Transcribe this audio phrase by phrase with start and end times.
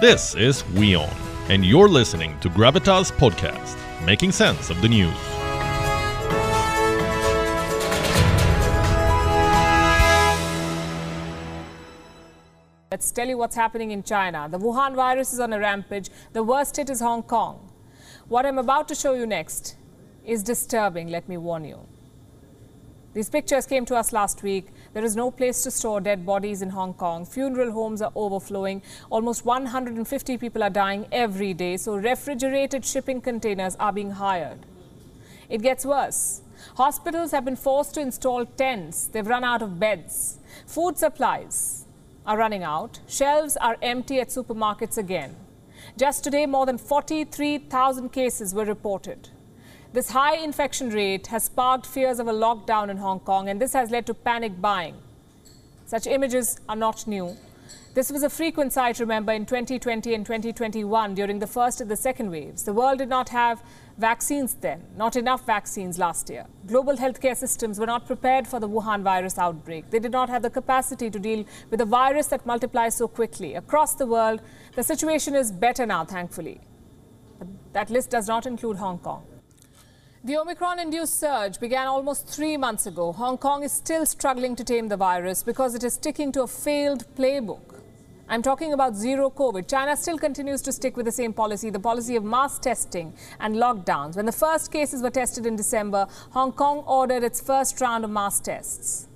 [0.00, 1.08] This is WION,
[1.48, 5.14] and you're listening to Gravitas Podcast, making sense of the news.
[12.90, 14.48] Let's tell you what's happening in China.
[14.50, 16.10] The Wuhan virus is on a rampage.
[16.32, 17.70] The worst hit is Hong Kong.
[18.26, 19.76] What I'm about to show you next
[20.24, 21.78] is disturbing, let me warn you.
[23.14, 24.66] These pictures came to us last week.
[24.92, 27.24] There is no place to store dead bodies in Hong Kong.
[27.24, 28.82] Funeral homes are overflowing.
[29.08, 31.76] Almost 150 people are dying every day.
[31.76, 34.66] So refrigerated shipping containers are being hired.
[35.48, 36.42] It gets worse.
[36.76, 39.06] Hospitals have been forced to install tents.
[39.06, 40.38] They've run out of beds.
[40.66, 41.86] Food supplies
[42.26, 42.98] are running out.
[43.06, 45.36] Shelves are empty at supermarkets again.
[45.96, 49.28] Just today, more than 43,000 cases were reported.
[49.94, 53.74] This high infection rate has sparked fears of a lockdown in Hong Kong, and this
[53.74, 54.96] has led to panic buying.
[55.86, 57.36] Such images are not new.
[57.94, 61.94] This was a frequent sight, remember, in 2020 and 2021 during the first and the
[61.94, 62.64] second waves.
[62.64, 63.62] The world did not have
[63.96, 66.46] vaccines then, not enough vaccines last year.
[66.66, 69.90] Global healthcare systems were not prepared for the Wuhan virus outbreak.
[69.90, 73.54] They did not have the capacity to deal with a virus that multiplies so quickly.
[73.54, 74.40] Across the world,
[74.74, 76.60] the situation is better now, thankfully.
[77.38, 79.24] But that list does not include Hong Kong.
[80.26, 83.12] The Omicron induced surge began almost three months ago.
[83.12, 86.46] Hong Kong is still struggling to tame the virus because it is sticking to a
[86.46, 87.82] failed playbook.
[88.26, 89.68] I'm talking about zero COVID.
[89.68, 93.56] China still continues to stick with the same policy, the policy of mass testing and
[93.56, 94.16] lockdowns.
[94.16, 98.10] When the first cases were tested in December, Hong Kong ordered its first round of
[98.10, 99.08] mass tests.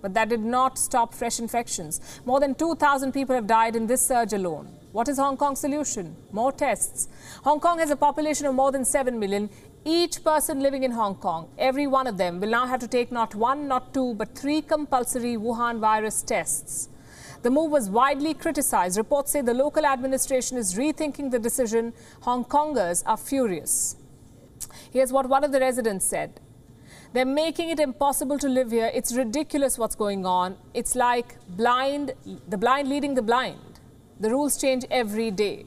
[0.00, 2.00] But that did not stop fresh infections.
[2.24, 4.74] More than 2,000 people have died in this surge alone.
[4.92, 6.16] What is Hong Kong's solution?
[6.32, 7.08] More tests.
[7.44, 9.50] Hong Kong has a population of more than 7 million.
[9.84, 13.10] Each person living in Hong Kong, every one of them, will now have to take
[13.10, 16.90] not one, not two, but three compulsory Wuhan virus tests.
[17.42, 18.98] The move was widely criticized.
[18.98, 21.94] Reports say the local administration is rethinking the decision.
[22.20, 23.96] Hong Kongers are furious.
[24.90, 26.40] Here's what one of the residents said.
[27.14, 28.90] They're making it impossible to live here.
[28.92, 30.58] It's ridiculous what's going on.
[30.74, 32.12] It's like blind,
[32.46, 33.80] the blind leading the blind.
[34.20, 35.64] The rules change every day.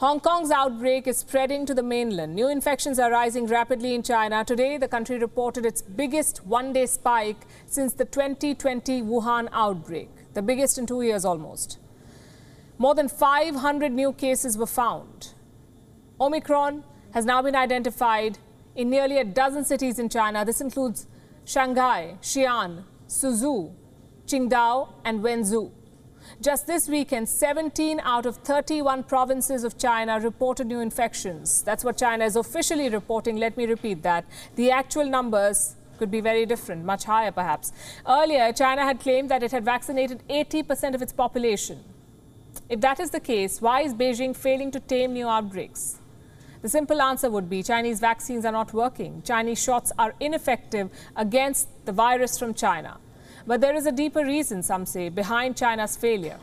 [0.00, 2.32] Hong Kong's outbreak is spreading to the mainland.
[2.32, 4.44] New infections are rising rapidly in China.
[4.44, 10.40] Today, the country reported its biggest one day spike since the 2020 Wuhan outbreak, the
[10.42, 11.80] biggest in two years almost.
[12.78, 15.34] More than 500 new cases were found.
[16.20, 18.38] Omicron has now been identified
[18.76, 20.44] in nearly a dozen cities in China.
[20.44, 21.08] This includes
[21.44, 23.72] Shanghai, Xi'an, Suzhou,
[24.28, 25.72] Qingdao, and Wenzhou.
[26.40, 31.62] Just this weekend, 17 out of 31 provinces of China reported new infections.
[31.62, 33.36] That's what China is officially reporting.
[33.36, 34.24] Let me repeat that.
[34.54, 37.72] The actual numbers could be very different, much higher perhaps.
[38.06, 41.82] Earlier, China had claimed that it had vaccinated 80% of its population.
[42.68, 45.98] If that is the case, why is Beijing failing to tame new outbreaks?
[46.60, 49.22] The simple answer would be Chinese vaccines are not working.
[49.22, 52.98] Chinese shots are ineffective against the virus from China.
[53.48, 56.38] But there is a deeper reason, some say, behind China's failure.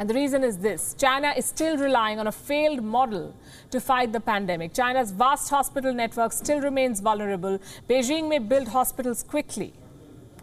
[0.00, 3.36] And the reason is this China is still relying on a failed model
[3.70, 4.74] to fight the pandemic.
[4.74, 7.60] China's vast hospital network still remains vulnerable.
[7.88, 9.72] Beijing may build hospitals quickly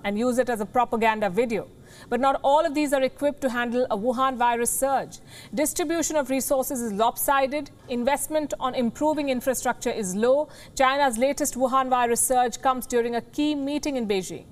[0.05, 1.67] and use it as a propaganda video.
[2.07, 5.19] But not all of these are equipped to handle a Wuhan virus surge.
[5.53, 7.69] Distribution of resources is lopsided.
[7.89, 10.47] Investment on improving infrastructure is low.
[10.77, 14.45] China's latest Wuhan virus surge comes during a key meeting in Beijing.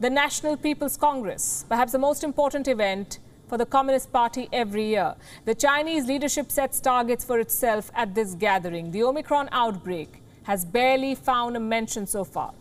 [0.00, 5.14] The National People's Congress, perhaps the most important event for the Communist Party every year.
[5.44, 8.90] The Chinese leadership sets targets for itself at this gathering.
[8.90, 12.52] The Omicron outbreak has barely found a mention so far.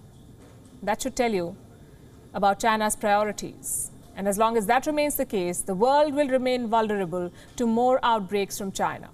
[0.83, 1.55] That should tell you
[2.35, 3.89] about China's priorities.
[4.15, 7.99] And as long as that remains the case, the world will remain vulnerable to more
[8.03, 9.09] outbreaks from China.